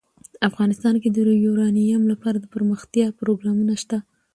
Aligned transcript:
افغانستان 0.49 0.95
کې 1.01 1.09
د 1.11 1.17
یورانیم 1.45 2.03
لپاره 2.11 2.37
دپرمختیا 2.39 3.07
پروګرامونه 3.19 3.73
شته. 3.81 3.97